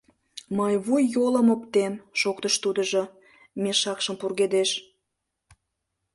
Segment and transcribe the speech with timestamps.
[0.57, 3.03] —Мый вуй-йолым оптем,— шоктыш тудыжо,
[3.61, 4.69] мешакшым пургедеш.